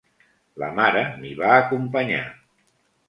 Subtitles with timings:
[0.61, 2.23] La mare m'hi va acompanyar.